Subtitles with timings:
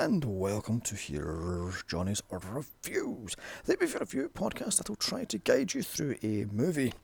[0.00, 5.74] and welcome to Here's Johnny's Reviews, the movie review podcast that will try to guide
[5.74, 6.94] you through a movie.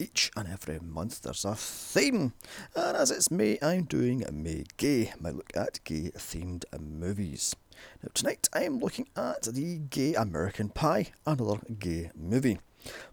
[0.00, 2.32] Each and every month there's a theme,
[2.74, 7.54] and as it's May, I'm doing May Gay, my look at gay themed movies.
[8.02, 12.58] Now, tonight I'm looking at the Gay American Pie, another gay movie.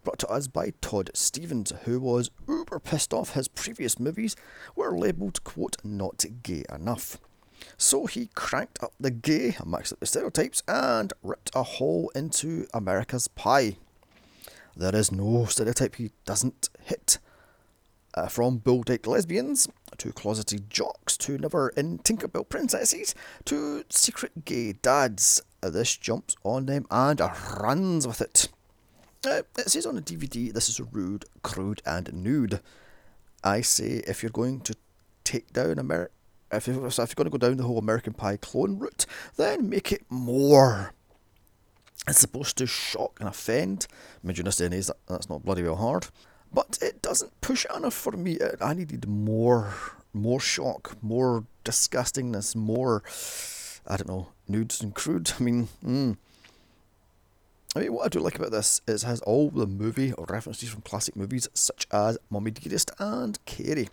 [0.04, 4.36] Brought to us by Todd Stevens, who was uber pissed off his previous movies
[4.76, 7.20] were labelled, quote, not gay enough.
[7.78, 12.68] So he cranked up the gay, maxed up the stereotypes, and ripped a hole into
[12.74, 13.78] America's pie.
[14.76, 17.18] There is no stereotype he doesn't hit.
[18.14, 23.14] Uh, from bull-dick lesbians, to closeted jocks, to never in Tinkerbell princesses,
[23.46, 25.42] to secret gay dads.
[25.62, 27.22] This jumps on them and
[27.60, 28.50] runs with it.
[29.26, 32.60] Uh, it says on the DVD, this is rude, crude, and nude.
[33.44, 34.76] I say if you're going to
[35.24, 36.12] take down America,
[36.52, 39.06] if, you, so if you're going to go down the whole American Pie clone route,
[39.36, 40.94] then make it more.
[42.08, 43.88] It's supposed to shock and offend.
[44.24, 46.08] I mean, during this day and age, that, that's not bloody well hard.
[46.54, 48.38] But it doesn't push it enough for me.
[48.62, 49.74] I needed more,
[50.14, 53.04] more shock, more disgustingness, more,
[53.86, 55.34] I don't know, nudes and crude.
[55.38, 56.18] I mean, mm.
[57.76, 60.70] I mean, what I do like about this is it has all the movie references
[60.70, 63.90] from classic movies such as Mommy Dearest and Carrie.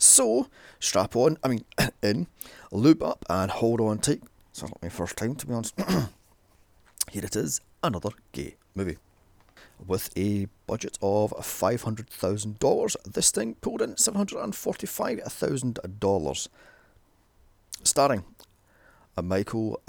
[0.00, 0.48] So,
[0.80, 1.64] strap on, I mean,
[2.02, 2.26] in,
[2.72, 4.22] loop up, and hold on tight.
[4.50, 5.78] It's not my first time, to be honest.
[7.10, 8.96] Here it is, another gay movie.
[9.86, 16.48] With a budget of $500,000, this thing pulled in $745,000.
[17.82, 18.24] Starring
[19.22, 19.82] Michael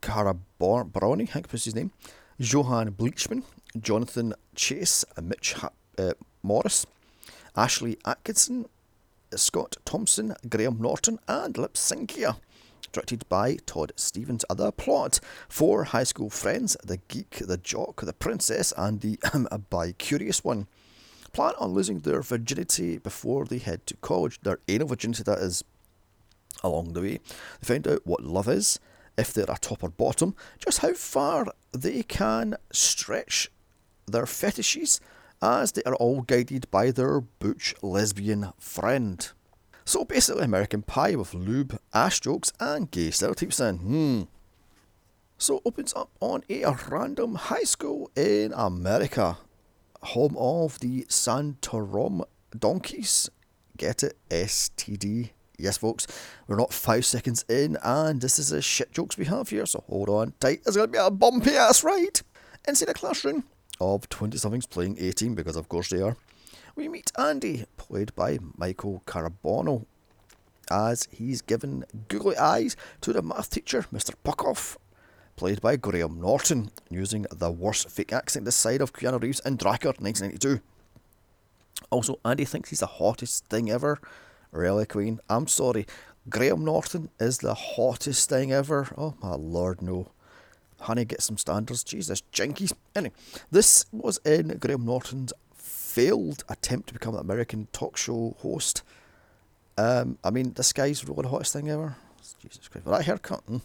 [0.00, 1.90] Carabroni, I think was his name,
[2.40, 3.42] Jonah Blechman,
[3.78, 6.86] Jonathan Chase, Mitch ha- uh, Morris,
[7.54, 8.66] Ashlie Atkinson,
[9.34, 12.36] Scott Thompson, Graham Norton, and Lypsinka.
[12.92, 14.44] Directed by Todd Stevens.
[14.48, 19.18] Other plot four high school friends the geek, the jock, the princess, and the
[19.70, 20.66] bi curious one
[21.32, 24.40] plan on losing their virginity before they head to college.
[24.40, 25.62] Their anal virginity, that is,
[26.62, 27.20] along the way.
[27.60, 28.80] They find out what love is,
[29.18, 33.50] if they're a top or bottom, just how far they can stretch
[34.06, 35.00] their fetishes
[35.42, 39.30] as they are all guided by their butch lesbian friend.
[39.84, 43.78] So basically, American Pie with lube, ass jokes, and gay stereotypes in.
[43.78, 44.22] Hmm.
[45.38, 49.38] So opens up on a random high school in America,
[50.02, 52.24] home of the Santorum
[52.58, 53.30] Donkeys.
[53.76, 54.16] Get it?
[54.30, 55.30] STD.
[55.58, 56.06] Yes, folks,
[56.46, 59.84] we're not five seconds in, and this is a shit jokes we have here, so
[59.88, 60.60] hold on tight.
[60.66, 62.20] It's going to be a bumpy ass ride.
[62.66, 63.44] Inside a classroom
[63.80, 66.16] of 20 somethings playing 18, because of course they are,
[66.74, 69.86] we meet Andy, played by Michael Carabono,
[70.70, 74.14] as he's given googly eyes to the math teacher, Mr.
[74.24, 74.76] Puckov,
[75.36, 79.56] played by Graham Norton, using the worst fake accent this side of Keanu Reeves in
[79.56, 80.60] Dracula 1992.
[81.90, 84.00] Also, Andy thinks he's the hottest thing ever
[84.56, 85.20] Really, Queen?
[85.28, 85.86] I'm sorry.
[86.30, 88.88] Graham Norton is the hottest thing ever.
[88.96, 90.10] Oh my lord, no.
[90.80, 91.82] Honey, get some standards.
[91.82, 92.72] Jesus, jinkies.
[92.94, 93.14] Anyway,
[93.50, 98.82] this was in Graham Norton's failed attempt to become an American talk show host.
[99.78, 101.96] Um, I mean, this guy's really the hottest thing ever.
[102.40, 103.40] Jesus Christ, that haircut.
[103.46, 103.58] Hmm.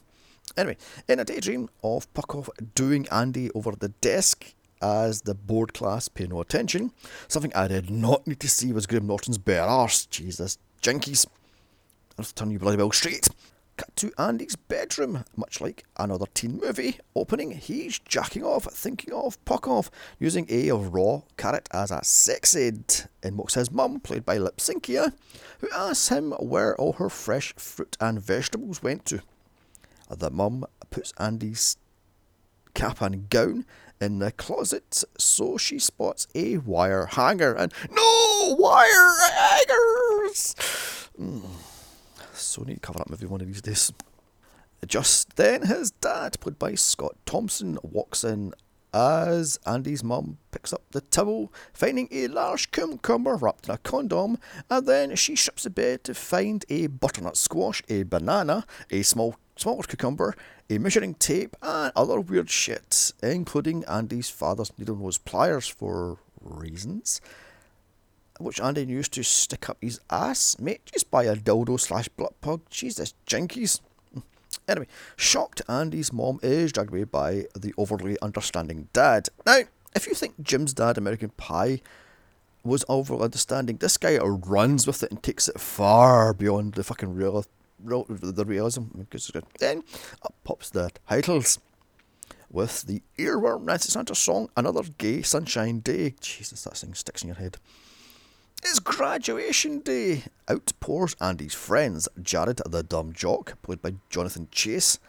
[0.58, 0.78] Anyway,
[1.08, 6.28] in a daydream of Puckov doing Andy over the desk as the board class pay
[6.28, 6.92] no attention,
[7.28, 10.06] something I did not need to see was Graham Norton's bare arse.
[10.06, 11.26] Jesus, jinkies.
[12.18, 13.30] I'll turn you bloody well straight.
[14.02, 17.52] To Andy's bedroom, much like another teen movie opening.
[17.52, 22.84] He's jacking off, thinking of Puckov, using a raw carrot as a sex aid.
[23.22, 25.14] In walks his mum, played by Lypsinka,
[25.60, 29.22] who asks him where all her fresh fruit and vegetables went to.
[30.10, 31.78] The mum puts Andy's
[32.74, 33.68] cap and gown
[34.00, 40.56] in the closet, so she spots a wire hanger and no wire hangers.
[41.22, 41.44] Mm.
[42.42, 43.92] So need to cover up movie one of these days.
[44.88, 48.54] Just then, his dad, played by Scott Thompson, walks in
[48.94, 54.38] as Andy's mum picks up the towel, finding a large cucumber wrapped in a condom,
[54.70, 59.36] and then she strips the bed to find a butternut squash, a banana, a small
[59.56, 60.36] smaller cucumber,
[60.70, 67.22] a measuring tape, and other weird shit, including Andy's father's needle nose pliers for reasons,
[68.44, 72.40] which Andy used to stick up his ass, mate, just by a dildo slash butt
[72.42, 72.62] plug.
[72.70, 73.82] Jesus, jinkies.
[74.68, 79.30] Anyway, shocked, Andy's mom is dragged away by the overly understanding dad.
[79.46, 79.62] Now,
[79.96, 81.82] if you think Jim's dad, American Pie,
[82.64, 83.78] was overall understanding.
[83.78, 87.46] This guy runs with it and takes it far beyond the fucking real,
[87.84, 88.84] real the realism.
[89.60, 89.84] Then
[90.24, 91.60] up pops the titles
[92.52, 96.16] with the earworm Nancy Sinatra song, Another Gay Sunshine Day.
[96.20, 97.58] Jesus, that thing sticks in your head.
[98.64, 100.24] It's graduation day.
[100.48, 105.00] Out pours Andy's friends Jared the dumb jock, played by Jonathan Chase,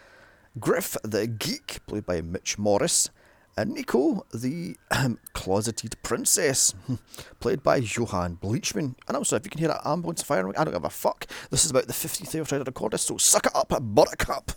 [0.59, 3.11] Griff the geek, played by Mitch Morris,
[3.55, 6.75] and Nico the um, closeted princess,
[7.41, 8.95] played by Jonah Blechman.
[9.07, 11.27] And also, if you can hear that ambulance firing, I don't give a fuck.
[11.51, 13.71] This is about the 50th year of trying to record this, so suck it up,
[13.95, 14.53] buttercup.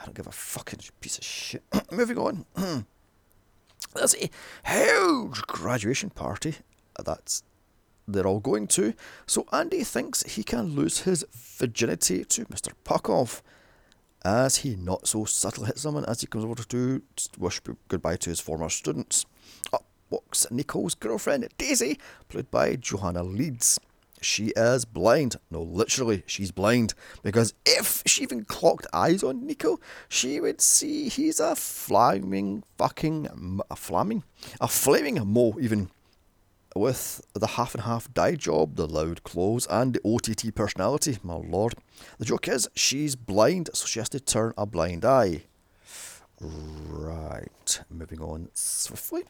[0.00, 1.64] I don't give a fucking piece of shit.
[1.90, 2.46] Moving on.
[3.94, 4.30] There's a
[4.64, 6.54] huge graduation party.
[7.04, 7.42] That's
[8.08, 8.94] they're all going to.
[9.26, 12.72] So Andy thinks he can lose his virginity to Mr.
[12.84, 13.42] Puckov
[14.24, 17.02] as he not so subtle hits him as he comes over to
[17.38, 19.26] wish goodbye to his former students.
[19.72, 23.78] Up walks Nicole's girlfriend Daisy, played by Johanna Leeds.
[24.20, 25.36] She is blind.
[25.50, 26.94] No, literally, she's blind.
[27.22, 29.78] Because if she even clocked eyes on Nico,
[30.08, 33.60] she would see he's a flaming fucking.
[33.70, 34.24] a flaming?
[34.60, 35.90] A flaming mo, even
[36.76, 41.18] with the half and half dye job, the loud clothes, and the OTT personality.
[41.22, 41.74] My lord.
[42.18, 45.42] The joke is, she's blind, so she has to turn a blind eye.
[46.40, 49.24] Right, moving on swiftly.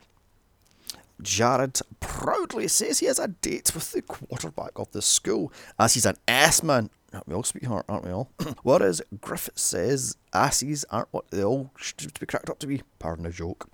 [1.21, 6.07] Jared proudly says he has a date with the quarterback of the school, as he's
[6.07, 6.91] an ass man.
[7.27, 7.87] We all, sweetheart?
[7.89, 8.31] Aren't we all?
[8.63, 12.83] Whereas Griffith says asses aren't what they all should be cracked up to be.
[12.99, 13.71] Pardon the joke.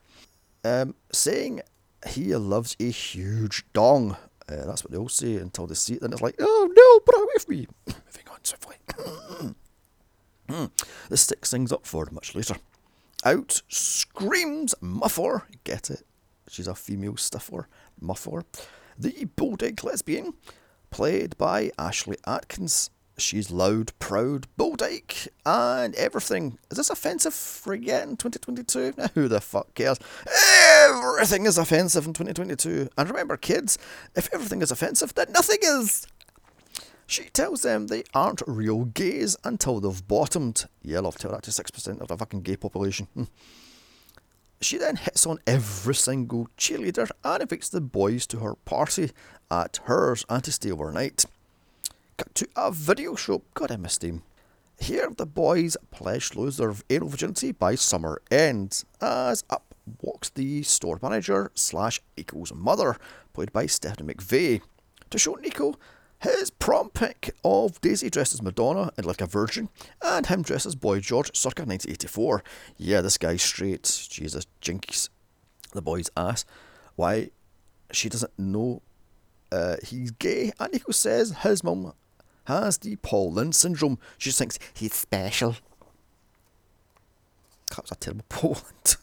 [0.64, 1.60] Um, saying
[2.06, 4.17] he loves a huge dong.
[4.49, 6.01] Uh, that's what they all say until they see it.
[6.01, 7.67] Then it's like, oh no, put it away from me.
[7.87, 8.77] Moving on swiftly.
[11.09, 12.56] this sticks things up for much later.
[13.25, 15.43] Out screams Muffler.
[15.65, 16.03] Get it?
[16.49, 17.69] She's a female stiffer.
[18.01, 18.45] Muffler.
[18.99, 20.35] The bulldog lesbian,
[20.91, 22.91] played by Ashley Atkins.
[23.16, 26.58] She's loud, proud, bulldike, and everything.
[26.70, 28.94] Is this offensive for yet in 2022?
[28.96, 29.99] Now, who the fuck cares?
[30.88, 32.88] Everything is offensive in 2022.
[32.99, 33.78] And remember, kids,
[34.16, 36.06] if everything is offensive, then nothing is.
[37.06, 40.64] She tells them they aren't real gays until they've bottomed.
[40.82, 43.06] Yeah, I'll tell that to 6% of the fucking gay population.
[43.14, 43.25] Hmm.
[44.60, 49.10] She then hits on every single cheerleader and invites the boys to her party
[49.50, 51.26] at hers and to stay overnight.
[52.16, 53.43] Cut to a video show.
[53.55, 54.22] God, I missed him.
[54.78, 60.31] Here, the boys pledge to lose their anal virginity by summer end, as up walks
[60.31, 62.96] the store manager slash Nico's mother,
[63.32, 64.61] played by Stephanie McVay,
[65.11, 65.75] to show Nico
[66.20, 69.69] his prom pic of Daisy dressed as Madonna and like a virgin,
[70.00, 72.43] and him dressed as Boy George circa 1984.
[72.76, 73.82] Yeah, this guy's straight.
[74.08, 75.08] Jesus, jinkies.
[75.72, 76.44] The boy's ass.
[76.94, 77.31] Why?
[77.90, 78.82] She doesn't know
[79.52, 81.93] uh, he's gay, and Nico says his mum
[82.44, 83.99] has the Lynde syndrome.
[84.19, 85.56] She just thinks he's special.
[87.70, 88.96] That was a terrible Poland.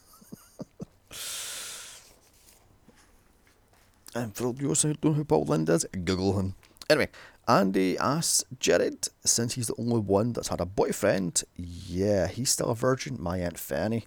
[4.14, 6.54] and for those who don't know who Lynde is, Google him.
[6.88, 7.08] Anyway,
[7.48, 12.70] Andy asks Jared, since he's the only one that's had a boyfriend, yeah, he's still
[12.70, 14.06] a virgin, my Aunt Fanny.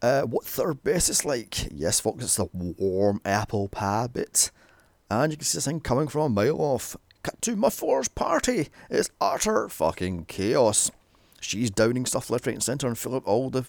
[0.00, 1.72] Uh, what's their basis like?
[1.72, 4.50] Yes, folks, it's the warm apple pie bit.
[5.10, 6.96] And you can see this thing coming from a mile off.
[7.24, 7.70] Cut to my
[8.14, 8.68] party.
[8.90, 10.90] It's utter fucking chaos.
[11.40, 13.64] She's downing stuff left, right, and centre and filling up all the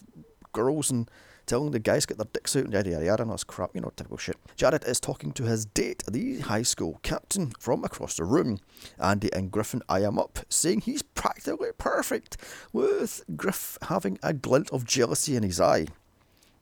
[0.52, 1.10] girls and
[1.46, 3.70] telling the guys to get their dicks out and yada yada yada and that's crap,
[3.74, 4.36] you know, typical shit.
[4.56, 8.58] Jared is talking to his date, the high school captain from across the room.
[9.02, 12.36] Andy and Griffin eye him up, saying he's practically perfect,
[12.74, 15.86] with Griff having a glint of jealousy in his eye.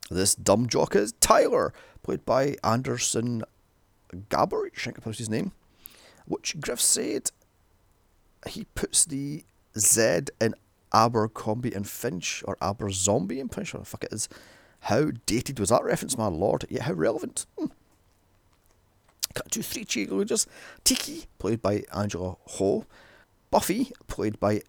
[0.09, 1.73] This dumb jock is Tyler,
[2.03, 3.43] played by Anderson
[4.29, 5.51] Gabbert, I think I his name
[6.25, 7.31] which Griff said
[8.47, 9.43] he puts the
[9.77, 10.55] Z in
[10.93, 14.29] Abercrombie and Finch, or Aberzombie and Finch, or the fuck it is.
[14.81, 16.65] How dated was that reference, my lord?
[16.69, 17.45] Yet how relevant.
[17.57, 17.67] Hmm.
[19.33, 20.47] Cut to three cheerleaders.
[20.83, 22.85] Tiki, played by Angela Ho.
[23.51, 24.61] Buffy, played by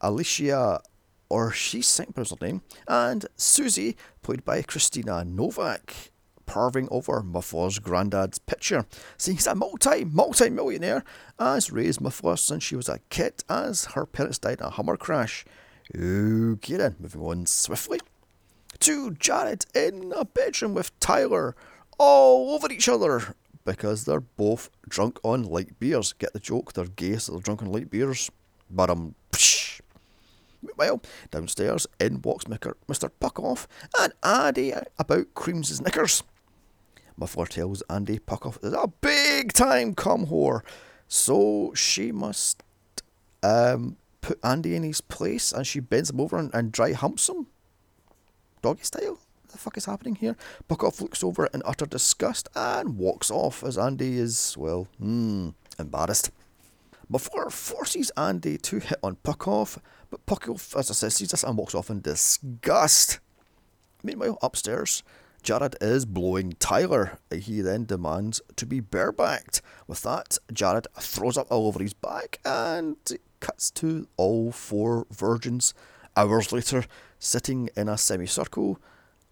[0.00, 0.80] Alicia
[1.28, 2.62] or she's think her name.
[2.86, 6.12] And Susie, played by Christina Novak
[6.46, 8.86] parving over Muffler's granddad's picture,
[9.16, 11.04] saying he's a multi, multi millionaire,
[11.38, 14.96] as raised Muffler since she was a kid, as her parents died in a Hummer
[14.96, 15.44] crash.
[15.94, 18.00] Okay then, moving on swiftly.
[18.80, 21.54] To Janet in a bedroom with Tyler,
[21.98, 23.34] all over each other,
[23.64, 26.12] because they're both drunk on light beers.
[26.12, 28.30] Get the joke, they're gay, so they're drunk on light beers.
[28.70, 29.80] But um, psh.
[30.62, 33.10] Meanwhile, downstairs in walks Mr.
[33.20, 33.66] Puckov
[33.98, 36.22] and Addy about creams his knickers.
[37.16, 40.62] Muffler tells Andy Puckov is a big time come whore,
[41.06, 42.62] so she must
[43.42, 47.28] um, put Andy in his place and she bends him over and, and dry humps
[47.28, 47.46] him.
[48.62, 49.18] Doggy style?
[49.42, 50.36] What the fuck is happening here?
[50.68, 56.30] Puckov looks over in utter disgust and walks off as Andy is, well, hmm, embarrassed.
[57.08, 59.78] Muffler forces Andy to hit on Puckov,
[60.10, 63.20] but Puckov, as I said, sees this and walks off in disgust.
[64.02, 65.02] Meanwhile, upstairs,
[65.44, 67.18] Jared is blowing Tyler.
[67.30, 69.60] He then demands to be barebacked.
[69.86, 72.96] With that, Jared throws up all over his back and
[73.40, 75.74] cuts to all four virgins
[76.16, 76.86] hours later
[77.18, 78.80] sitting in a semicircle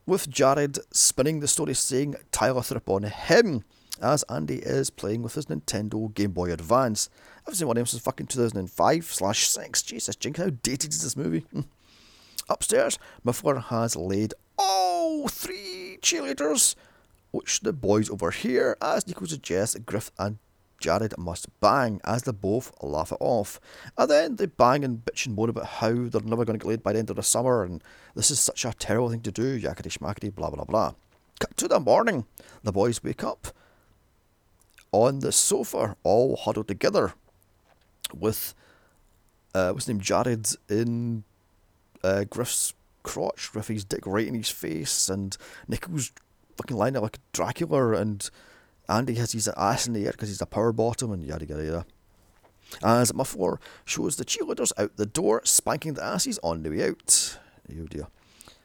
[0.04, 3.64] with Jared spinning the story saying Tyler threw up on him
[4.02, 7.08] as Andy is playing with his Nintendo Game Boy Advance.
[7.48, 9.82] I've seen one of them since fucking 2005 slash 6.
[9.82, 11.46] Jesus, Jink, how dated is this movie?
[12.50, 16.74] Upstairs, Muffler has laid all three cheerleaders,
[17.30, 20.38] which the boys overhear as Nico suggests Griff and
[20.78, 23.60] Jared must bang as they both laugh it off.
[23.96, 26.68] And then they bang and bitch and moan about how they're never going to get
[26.68, 27.82] laid by the end of the summer and
[28.14, 30.92] this is such a terrible thing to do, yakety schmackety, blah blah blah.
[31.40, 32.26] Cut to the morning.
[32.62, 33.48] The boys wake up
[34.92, 37.14] on the sofa, all huddled together,
[38.14, 38.54] with
[39.54, 41.24] uh, what's his name, Jared in
[42.04, 45.36] uh, Griff's crotch, with his dick right in his face, and
[45.68, 46.12] Nichols
[46.56, 48.28] fucking lying there like Dracula, and
[48.88, 51.64] Andy has his ass in the air because he's a power bottom, and yada yada
[51.64, 51.86] yada.
[52.82, 57.38] As Muffler shows the cheerleaders out the door, spanking the asses on the way out.
[57.70, 58.06] Oh dear.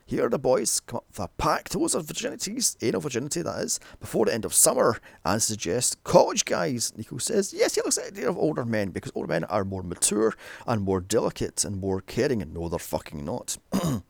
[0.05, 3.77] Here the boys come up with a packed hose of virginities, anal virginity that is,
[3.99, 6.93] before the end of summer, and suggest college guys.
[6.95, 9.65] Nico says, yes, he looks at the idea of older men, because older men are
[9.65, 10.33] more mature
[10.65, 13.57] and more delicate and more caring, and no, they're fucking not.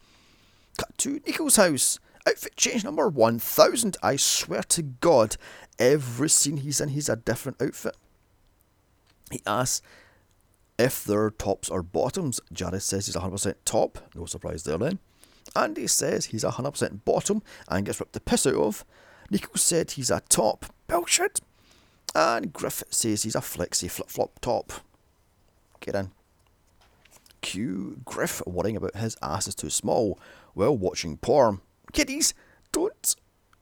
[0.77, 1.99] Cut to Nico's house.
[2.27, 3.97] Outfit change number 1000.
[4.03, 5.37] I swear to God,
[5.79, 7.95] every scene he's in, he's a different outfit.
[9.31, 9.81] He asks
[10.77, 12.39] if they're tops or bottoms.
[12.51, 13.99] Jared says he's 100% top.
[14.15, 14.99] No surprise there then.
[15.55, 18.85] Andy says he's 100% bottom and gets ripped the piss out of.
[19.29, 20.65] Nico said he's a top.
[20.87, 21.41] Bullshit.
[22.15, 24.71] And Griffith says he's a flexy flip flop top.
[25.79, 26.11] Get in.
[27.41, 30.19] Cue Griff worrying about his ass is too small
[30.53, 31.61] while watching porn.
[31.93, 32.33] Kiddies,
[32.71, 33.15] don't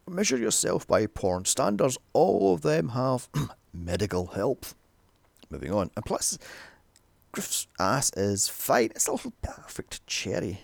[0.07, 1.97] measure yourself by porn standards.
[2.13, 3.29] All of them have
[3.73, 4.65] medical help.
[5.49, 5.91] Moving on.
[5.95, 6.37] And plus,
[7.31, 8.91] Griff's ass is fine.
[8.95, 10.61] It's a little perfect cherry.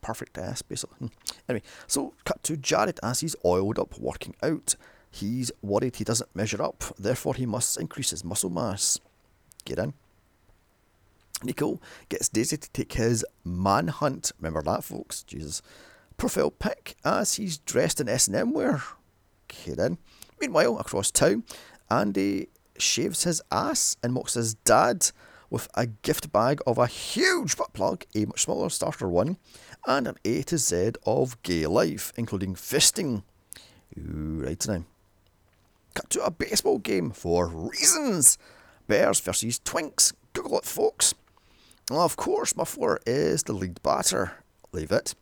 [0.00, 0.98] Perfect ass, basically.
[0.98, 1.06] Hmm.
[1.48, 4.76] Anyway, so cut to Jared as he's oiled up working out.
[5.10, 8.98] He's worried he doesn't measure up, therefore he must increase his muscle mass.
[9.64, 9.94] Get in.
[11.44, 15.62] Nico gets Daisy to take his manhunt, remember that folks, Jesus,
[16.16, 18.82] profile pic as he's dressed in S&M wear.
[19.48, 19.98] Kidding.
[20.40, 21.44] Meanwhile, across town,
[21.90, 22.48] Andy
[22.78, 25.10] shaves his ass and mocks his dad
[25.50, 29.36] with a gift bag of a huge butt plug, a much smaller starter one,
[29.86, 33.22] and an A to Z of gay life, including fisting.
[33.96, 34.84] Ooh, right now.
[35.94, 38.36] Cut to a baseball game for reasons.
[38.88, 40.12] Bears versus Twinks.
[40.32, 41.14] Google it, folks.
[41.90, 44.32] Of course, Muffler is the lead batter.
[44.72, 45.14] Leave it.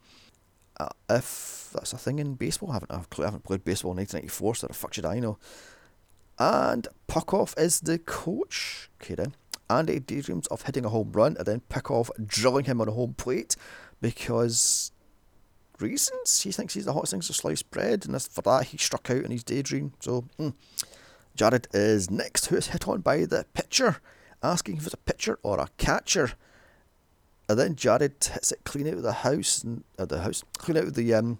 [0.78, 4.54] Uh, if that's a thing in baseball, I haven't, I haven't played baseball in 1994,
[4.54, 5.38] so the fuck should I know?
[6.38, 8.90] And Puckov is the coach.
[9.00, 9.34] Okay then.
[9.68, 12.92] And Andy daydreams of hitting a home run and then Puckov drilling him on a
[12.92, 13.56] home plate
[14.00, 14.92] because
[15.82, 16.42] reasons.
[16.42, 19.10] He thinks he's the hottest thing to sliced bread, and as for that he struck
[19.10, 19.92] out in his daydream.
[20.00, 20.54] So, mm.
[21.34, 23.96] Jared is next, who is hit on by the pitcher,
[24.42, 26.32] asking if it's a pitcher or a catcher.
[27.52, 30.78] And then Jared hits it clean out of the house and uh, the house, clean
[30.78, 31.36] out of the um,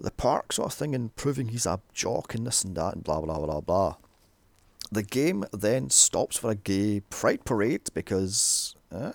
[0.00, 3.04] the park sort of thing, and proving he's a jock and this and that and
[3.04, 3.94] blah blah blah blah.
[4.90, 8.74] The game then stops for a gay pride parade because.
[8.90, 9.12] Uh,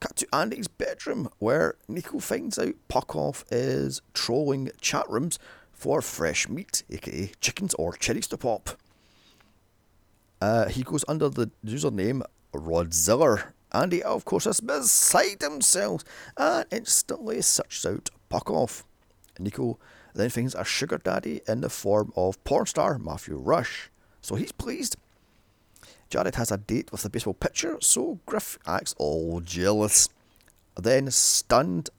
[0.00, 5.38] cut to Andy's bedroom where Nico finds out Puckov is trolling chat rooms
[5.70, 8.70] for fresh meat, aka chickens or cherries to pop.
[10.40, 12.22] Uh, he goes under the username
[13.72, 16.04] Rodzilla he, of course, is beside himself
[16.36, 18.84] and instantly searches out Puckov.
[19.38, 19.78] Nico
[20.14, 24.52] then finds a sugar daddy in the form of porn star Matthew Rush, so he's
[24.52, 24.96] pleased.
[26.08, 30.08] Jared has a date with the baseball pitcher, so Griff acts all jealous.
[30.76, 31.90] Then stunned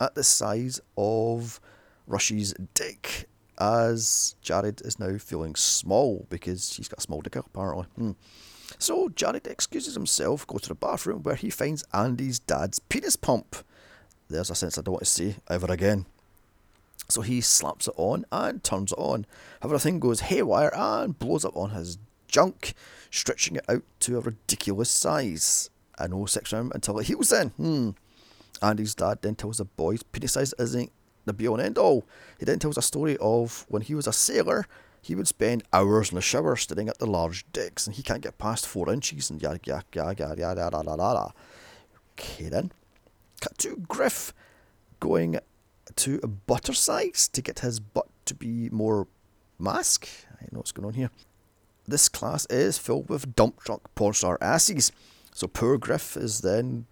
[0.00, 1.60] at the size of
[2.06, 3.28] Rush's dick,
[3.58, 7.86] as Jared is now feeling small because he's got a small dick apparently.
[7.96, 8.12] Hmm.
[8.78, 13.56] So Jared excuses himself, goes to the bathroom where he finds Andy's dad's penis pump.
[14.28, 16.06] There's a sense I don't want to see ever again.
[17.08, 19.26] So he slaps it on and turns it on.
[19.60, 22.74] However, the thing goes haywire and blows up on his junk,
[23.10, 25.70] stretching it out to a ridiculous size.
[25.98, 27.50] And no sex room until it heals then.
[27.50, 27.90] Hmm.
[28.60, 30.90] Andy's dad then tells the boys penis size isn't
[31.26, 32.04] the be all and end all.
[32.38, 34.66] He then tells a story of when he was a sailor,
[35.06, 38.24] he would spend hours in the shower staring at the large dicks and he can't
[38.24, 41.32] get past four inches and yada yada yada yada yada yada yada.
[42.12, 42.72] Okay then.
[43.40, 44.34] Cut to Griff
[44.98, 45.38] going
[45.94, 49.06] to a butter size to get his butt to be more
[49.60, 50.08] mask.
[50.40, 51.10] I know what's going on here.
[51.86, 54.90] This class is filled with dump truck porn star asses.
[55.32, 56.86] So poor Griff is then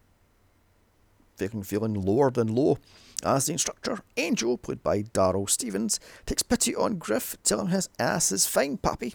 [1.37, 2.79] feeling, feeling lower than low.
[3.25, 7.89] As the instructor, Angel, played by Darryl Stephens, takes pity on Griff, telling him his
[7.99, 9.15] ass is fine, pappy,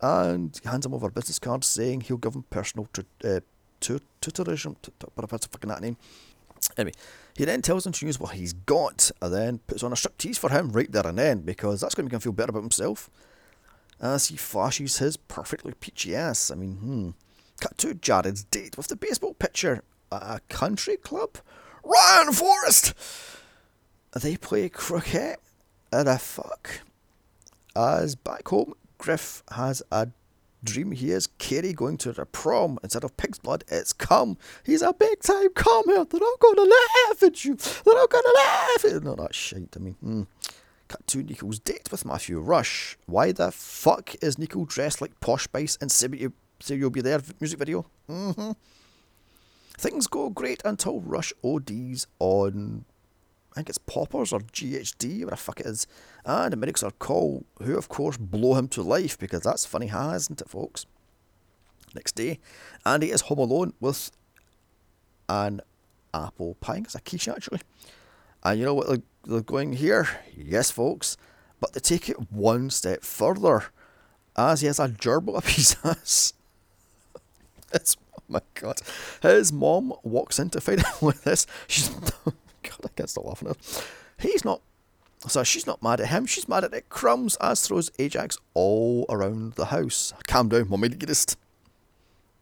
[0.00, 2.88] and hands him over a business card saying he'll give him personal
[3.24, 3.40] uh,
[3.80, 4.76] tutorism,
[5.14, 5.96] whatever that's fucking that name.
[6.78, 6.94] Anyway,
[7.36, 10.38] he then tells him to use what he's got, and then puts on a striptease
[10.38, 12.62] for him right there and then, because that's going to make him feel better about
[12.62, 13.10] himself.
[14.00, 16.50] As he flashes his perfectly peachy ass.
[16.50, 17.10] I mean, hmm.
[17.60, 21.38] Cut to Jared's date with the baseball pitcher at a country club.
[21.84, 22.94] Ryan Forrest!
[24.14, 25.36] They play croquet
[25.92, 26.80] and a fuck.
[27.74, 30.08] As back home, Griff has a
[30.62, 32.78] dream he is Carrie going to the prom.
[32.82, 34.36] Instead of pig's blood, it's cum.
[34.64, 36.04] He's a big time comer.
[36.04, 36.62] They're all going to
[37.08, 37.56] laugh at you.
[37.56, 39.00] They're all going to laugh at you.
[39.00, 39.74] No, that's shite.
[39.76, 40.22] I mean, hmm.
[40.88, 42.98] Cut to Nico's date with Matthew Rush.
[43.06, 46.08] Why the fuck is Nico dressed like Posh Spice and Say
[46.68, 47.86] You'll Be There music video?
[48.10, 48.50] Mm-hmm.
[49.78, 52.84] Things go great until Rush ODs on,
[53.52, 55.86] I think it's Poppers or GHB, whatever the fuck it is.
[56.24, 59.88] And the medics are called, who of course blow him to life because that's funny,
[59.88, 60.86] hasn't it, folks?
[61.94, 62.38] Next day,
[62.86, 64.10] Andy is home alone with
[65.28, 65.60] an
[66.14, 66.78] apple pie.
[66.78, 67.60] It's a quiche actually.
[68.42, 70.08] And you know what they're, they're going here?
[70.34, 71.18] Yes, folks.
[71.60, 73.64] But they take it one step further
[74.34, 76.32] as he has a gerbil up his ass.
[77.72, 78.80] it's oh my god.
[79.20, 81.46] His mom walks in to find out with this.
[81.66, 81.90] She's
[82.96, 83.86] Can't stop laughing at.
[84.18, 84.62] He's not
[85.28, 86.88] so she's not mad at him, she's mad at it.
[86.88, 90.12] Crumbs as throws Ajax all around the house.
[90.26, 91.36] Calm down, mummy, just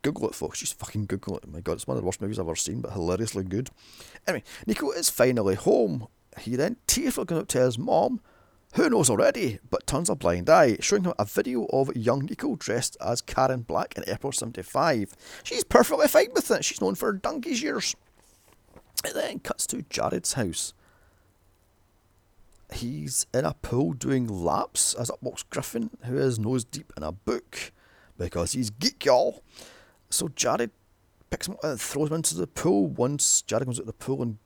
[0.02, 0.60] Google it, folks.
[0.60, 1.48] Just fucking Google it.
[1.48, 3.70] My god, it's one of the worst movies I've ever seen, but hilariously good.
[4.26, 6.08] Anyway, Nico is finally home.
[6.38, 8.20] He then tearfully goes up to his mom,
[8.74, 12.54] who knows already, but turns a blind eye, showing him a video of young Nico
[12.56, 15.14] dressed as Karen Black in Airport 75.
[15.42, 16.64] She's perfectly fine with it.
[16.64, 17.94] She's known for her donkey's years.
[19.04, 20.74] It then cuts to Jared's house.
[22.72, 27.02] He's in a pool doing laps as up walks Griffin, who is nose deep in
[27.02, 27.72] a book
[28.18, 29.42] because he's geek, y'all.
[30.10, 30.70] So Jared
[31.30, 32.86] picks him up and throws him into the pool.
[32.86, 34.38] Once Jared comes out of the pool and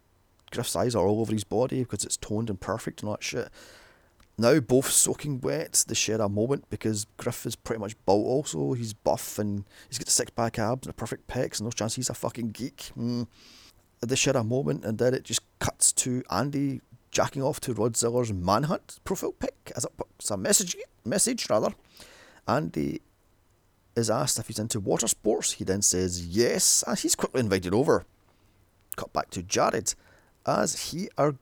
[0.51, 3.25] Griff's eyes are all over his body because it's toned and perfect and all that
[3.25, 3.51] shit.
[4.37, 8.73] Now both soaking wet, they share a moment because Griff is pretty much built also.
[8.73, 11.71] He's buff and he's got the six pack abs and a perfect pecs and no
[11.71, 12.91] chance he's a fucking geek.
[12.99, 13.27] Mm.
[14.09, 17.97] They share a moment and then it just cuts to Andy jacking off to Rod
[17.97, 19.87] Ziller's manhunt profile pic as
[20.19, 21.75] it's a message message rather.
[22.47, 23.01] Andy
[23.97, 25.53] is asked if he's into water sports.
[25.53, 28.05] He then says yes, and he's quickly invited over.
[28.97, 29.95] Cut back to Jared
[30.47, 31.37] as he are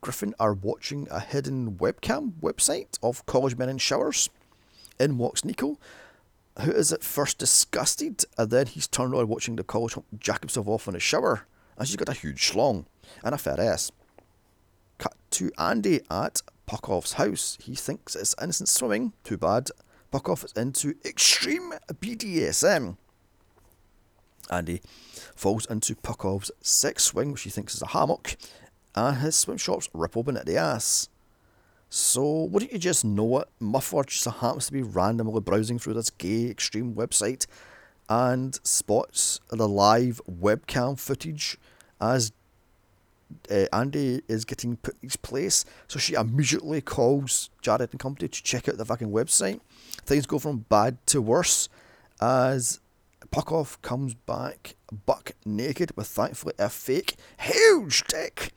[0.00, 4.30] Griffin are watching a hidden webcam website of college men in showers.
[4.98, 5.78] In walks Nico,
[6.60, 10.66] who is at first disgusted, and then he's turned on watching the college jack himself
[10.66, 11.46] off in a shower,
[11.78, 12.86] and she's got a huge schlong
[13.24, 13.90] and a fat ass.
[14.98, 17.58] Cut to Andy at Puckov's house.
[17.60, 19.12] He thinks it's innocent swimming.
[19.24, 19.68] Too bad.
[20.12, 22.96] Puckov is into extreme BDSM.
[24.50, 24.82] Andy
[25.34, 28.36] falls into Puckov's sex swing, which he thinks is a hammock,
[28.94, 31.08] and his swim shorts rip open at the ass.
[31.88, 33.48] So, wouldn't you just know it?
[33.60, 37.46] Muffler just happens to be randomly browsing through this gay extreme website
[38.12, 41.56] and spots the live webcam footage
[41.98, 42.30] as
[43.50, 45.64] uh, Andy is getting put in his place.
[45.88, 49.60] So she immediately calls Jared and company to check out the fucking website.
[50.04, 51.70] Things go from bad to worse
[52.20, 52.80] as
[53.30, 58.52] Puckov comes back buck naked with thankfully a fake huge dick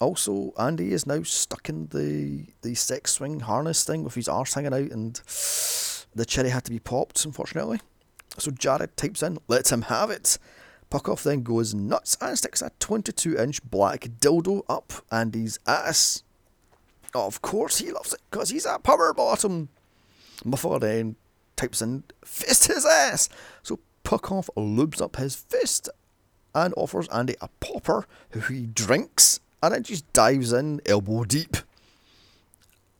[0.00, 4.54] also, Andy is now stuck in the, the sex swing harness thing with his arse
[4.54, 5.20] hanging out, and
[6.14, 7.78] the cherry had to be popped, unfortunately.
[8.38, 10.38] So Jared types in, lets him have it.
[10.90, 16.22] Puckov then goes nuts and sticks a 22 inch black dildo up Andy's ass.
[17.14, 19.68] Of course he loves it, because he's a power bottom.
[20.44, 21.16] Muffler then
[21.56, 23.28] types in, fist his ass.
[23.62, 25.88] So Puckov lubes up his fist
[26.54, 31.56] and offers Andy a popper, who he drinks and then just dives in elbow deep.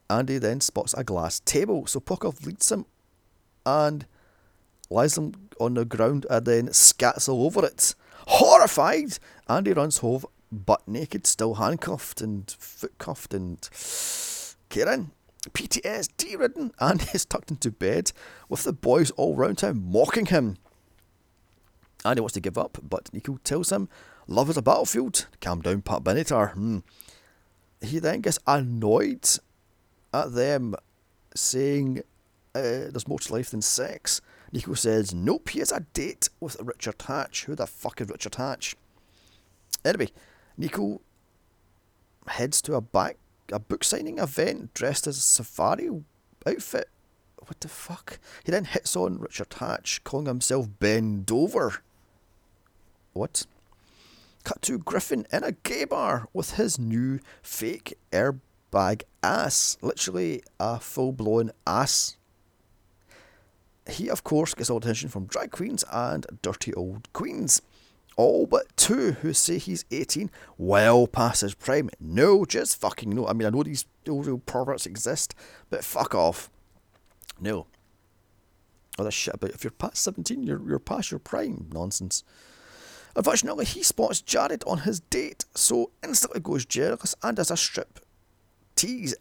[0.08, 2.86] Andy then spots a glass table, so Puckov leads him
[3.66, 4.06] and
[4.92, 7.94] lies him on the ground and then scats all over it.
[8.28, 13.68] Horrified, Andy runs home butt naked, still handcuffed and foot cuffed and
[14.68, 15.12] Karen.
[15.50, 18.12] PTSD ridden, Andy is tucked into bed
[18.48, 20.56] with the boys all round him mocking him.
[22.04, 23.88] Andy wants to give up, but Nico tells him,
[24.28, 25.26] Love is a battlefield.
[25.40, 26.52] Calm down, Pat Benatar.
[26.52, 26.78] Hmm.
[27.80, 29.28] He then gets annoyed
[30.14, 30.76] at them
[31.34, 32.02] saying
[32.54, 34.20] uh, there's more to life than sex.
[34.52, 37.44] Nico says, Nope, he has a date with Richard Hatch.
[37.44, 38.76] Who the fuck is Richard Hatch?
[39.84, 40.10] Anyway,
[40.56, 41.00] Nico
[42.26, 43.16] heads to a back
[43.50, 45.88] a book signing event dressed as a safari
[46.46, 46.88] outfit.
[47.38, 48.18] What the fuck?
[48.44, 51.82] He then hits on Richard Hatch, calling himself Ben Dover.
[53.12, 53.46] What?
[54.44, 59.76] Cut to Griffin in a gay bar with his new fake airbag ass.
[59.82, 62.16] Literally a full blown ass.
[63.88, 67.62] He, of course, gets all attention from drag queens and dirty old queens.
[68.16, 71.90] All but two who say he's 18, well past his prime.
[71.98, 73.26] No, just fucking no.
[73.26, 75.34] I mean, I know these old perverts exist,
[75.70, 76.50] but fuck off.
[77.40, 77.66] No.
[78.98, 81.70] All this shit about if you're past 17, you're, you're past your prime.
[81.72, 82.22] Nonsense.
[83.16, 88.00] Unfortunately, he spots Jared on his date, so instantly goes jealous and does a strip
[88.74, 89.14] tease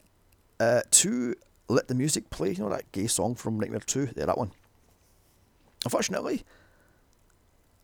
[0.59, 1.35] uh, to
[1.71, 2.51] let the music play.
[2.51, 4.09] You know that gay song from Nightmare 2?
[4.15, 4.51] Yeah, that one.
[5.83, 6.43] Unfortunately,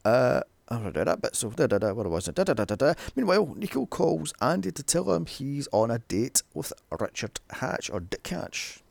[0.05, 2.35] uh, I read that bit, so da da da, what was it?
[2.35, 2.93] Da da da da da.
[3.15, 8.01] Meanwhile, Nico calls Andy to tell him he's on a date with Richard Hatch, or
[8.01, 8.83] Dick Hatch.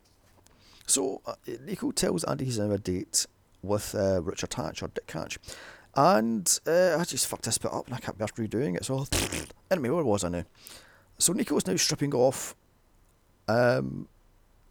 [0.86, 3.26] So, uh, Nico tells Andy he's on a date
[3.62, 5.38] with uh, Richard Hatch, or Dick Hatch.
[5.94, 8.84] And uh, I just fucked this bit up and I can't be after redoing it.
[8.84, 9.06] So
[9.70, 10.44] anyway, where was I now?
[11.18, 12.54] So Nico is now stripping off
[13.48, 14.06] um,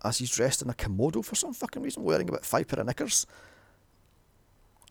[0.06, 2.86] as he's dressed in a Komodo for some fucking reason, wearing about five pair of
[2.86, 3.26] knickers.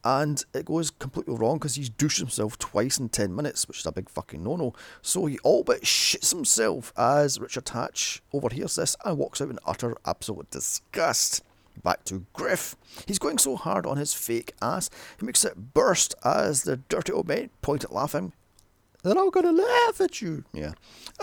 [0.03, 3.87] And it goes completely wrong because he's douched himself twice in 10 minutes, which is
[3.87, 4.75] a big fucking no no.
[5.01, 9.59] So he all but shits himself as Richard Hatch overhears this and walks out in
[9.65, 11.43] utter absolute disgust.
[11.83, 12.77] Back to Griff.
[13.07, 17.13] He's going so hard on his fake ass, he makes it burst as the dirty
[17.13, 18.35] old men point at laughing.
[19.03, 20.45] They're all gonna laugh at you.
[20.53, 20.73] Yeah.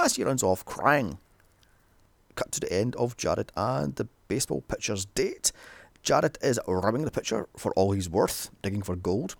[0.01, 1.19] As he runs off crying.
[2.41, 5.51] Cut to the end of Jared and the baseball pitcher's date.
[6.01, 9.35] Jared is rubbing the pitcher for all he's worth, digging for gold.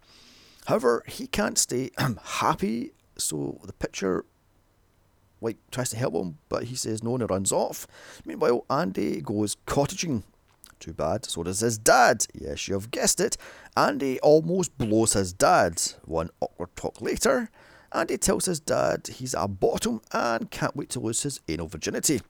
[0.67, 1.89] However, he can't stay
[2.23, 4.23] happy, so the pitcher
[5.41, 7.87] like tries to help him, but he says no and he runs off.
[8.23, 10.21] Meanwhile, Andy goes cottaging
[10.79, 11.25] too bad.
[11.25, 12.27] So does his dad.
[12.35, 13.35] Yes, you've guessed it.
[13.75, 15.81] Andy almost blows his dad.
[16.05, 17.49] One awkward talk later,
[17.91, 22.21] Andy tells his dad he's a bottom and can't wait to lose his anal virginity.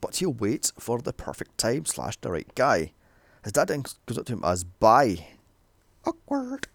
[0.00, 2.92] But he'll wait for the perfect time slash the right guy.
[3.44, 5.26] His dad then goes up to him as bye.
[6.04, 6.68] Awkward.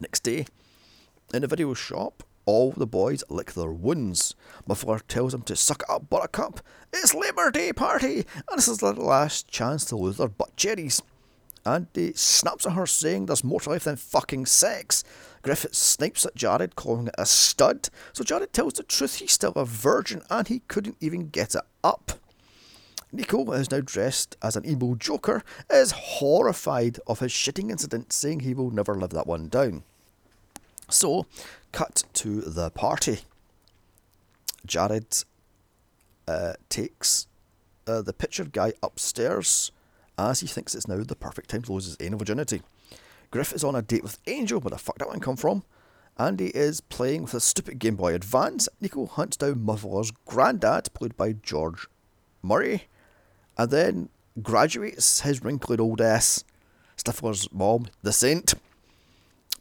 [0.00, 0.46] Next day,
[1.32, 4.34] in the video shop, all the boys lick their wounds.
[4.66, 6.60] Muffler tells them to suck up Buttercup.
[6.92, 11.02] It's Labour Day party, and this is their last chance to lose their butt cherries.
[11.64, 15.04] Andy snaps at her, saying there's more to life than fucking sex.
[15.42, 17.88] Griffith snipes at Jared, calling it a stud.
[18.12, 21.62] So Jared tells the truth he's still a virgin and he couldn't even get it
[21.82, 22.12] up.
[23.12, 28.40] Nico is now dressed as an evil joker, is horrified of his shitting incident, saying
[28.40, 29.82] he will never live that one down.
[30.88, 31.26] So,
[31.72, 33.20] cut to the party.
[34.64, 35.24] Jared
[36.26, 37.26] uh, takes
[37.86, 39.72] uh, the pictured guy upstairs
[40.18, 42.62] as he thinks it's now the perfect time to lose his anal virginity.
[43.30, 45.64] Griff is on a date with Angel, where the fuck that one come from?
[46.18, 48.68] Andy is playing with a stupid Game Boy Advance.
[48.80, 51.88] Nico hunts down Muffler's granddad, played by George
[52.42, 52.88] Murray,
[53.56, 54.08] and then
[54.42, 56.44] graduates his wrinkled old ass.
[56.96, 58.54] Stifler's mom, the saint.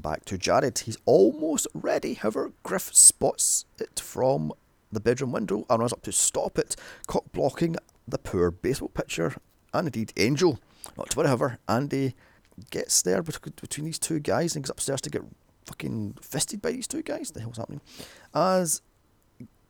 [0.02, 0.80] Back to Jared.
[0.80, 2.16] He's almost ready.
[2.16, 4.52] However, Griff spots it from
[4.92, 6.76] the bedroom window and runs up to stop it,
[7.08, 9.36] cock blocking the poor baseball pitcher
[9.74, 10.60] and indeed Angel.
[10.98, 12.16] Not to worry, however, Andy
[12.70, 15.24] gets there between these two guys and goes upstairs to get
[15.66, 17.32] fucking fisted by these two guys.
[17.32, 17.82] The hell's happening?
[18.34, 18.82] As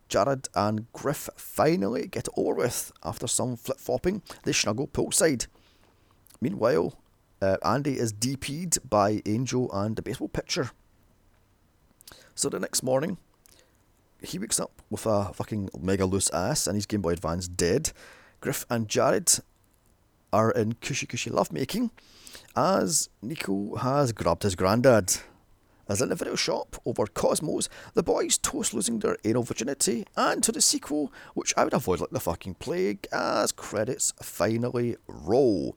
[0.09, 5.47] Jared and Griff finally get it over with after some flip flopping, they snuggle poolside.
[6.41, 6.97] Meanwhile,
[7.41, 10.71] uh, Andy is DP'd by Angel and the baseball pitcher.
[12.35, 13.17] So the next morning,
[14.21, 17.91] he wakes up with a fucking mega loose ass and his Game Boy Advance dead.
[18.39, 19.31] Griff and Jared
[20.33, 21.91] are in cushy cushy lovemaking
[22.55, 25.17] as Nico has grabbed his granddad.
[25.91, 30.41] as in the video shop over Cosmos, the boys toast losing their anal virginity, and
[30.41, 35.75] to the sequel, which I would avoid like the fucking plague, as credits finally roll.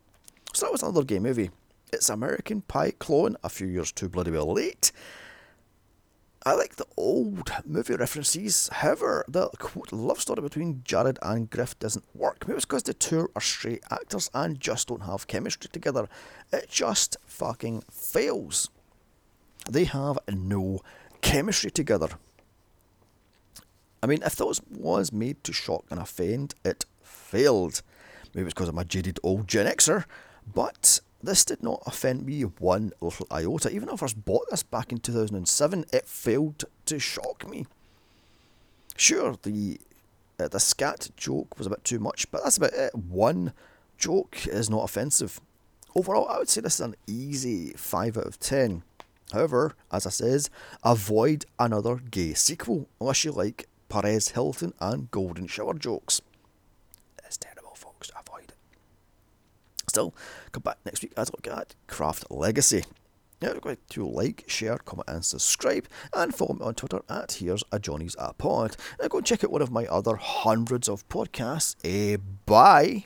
[0.53, 1.51] So that was another gay movie.
[1.93, 4.93] It's American Pie clone, a few years too bloody well late.
[6.47, 8.69] I like the old movie references.
[8.71, 12.47] However, the quote love story between Jared and Griff doesn't work.
[12.47, 16.07] Maybe it's because the two are straight actors and just don't have chemistry together.
[16.53, 18.69] It just fucking fails.
[19.71, 20.81] They have no
[21.23, 22.09] chemistry together.
[24.03, 27.81] I mean, if this was made to shock and offend, it failed.
[28.35, 30.05] Maybe it's because I'm a jaded old Gen Xer,
[30.53, 33.71] but this did not offend me one little iota.
[33.71, 37.67] Even though I first bought this back in 2007, it failed to shock me.
[38.97, 39.81] Sure, the
[40.39, 42.95] uh, the scat joke was a bit too much, but that's about it.
[42.95, 43.53] One
[43.99, 45.41] joke is not offensive.
[45.95, 48.83] Overall, I would say this is an easy 5 out of 10.
[49.33, 50.51] However, as I says,
[50.83, 56.21] avoid another gay sequel unless you like Perez Hilton and Golden Shower jokes.
[57.25, 58.11] It's terrible, folks.
[58.11, 58.55] Avoid it.
[59.95, 60.13] Still,
[60.51, 62.83] come back next week as look at Craft Legacy.
[63.41, 67.35] Now, don't forget to like, share, comment, and subscribe, and follow me on Twitter at
[67.35, 68.77] Here's a Johnny's a Pod.
[68.99, 71.77] And go and check out one of my other hundreds of podcasts.
[71.85, 73.05] Eh, bye.